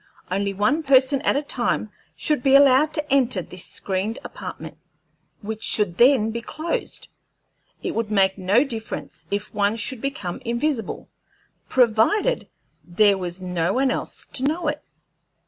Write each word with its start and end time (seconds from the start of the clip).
Only 0.31 0.51
one 0.51 0.81
person 0.81 1.21
at 1.21 1.35
a 1.35 1.43
time 1.43 1.91
should 2.15 2.41
be 2.41 2.55
allowed 2.55 2.91
to 2.95 3.13
enter 3.13 3.43
this 3.43 3.63
screened 3.63 4.17
apartment, 4.23 4.79
which 5.41 5.61
should 5.61 5.95
then 5.99 6.31
be 6.31 6.41
closed. 6.41 7.07
It 7.83 7.91
would 7.93 8.09
make 8.09 8.35
no 8.35 8.63
difference 8.63 9.27
if 9.29 9.53
one 9.53 9.75
should 9.75 10.01
become 10.01 10.41
invisible, 10.43 11.07
provided 11.69 12.47
there 12.83 13.15
was 13.19 13.43
no 13.43 13.73
one 13.73 13.91
else 13.91 14.25
to 14.25 14.43
know 14.43 14.67
it. 14.69 14.83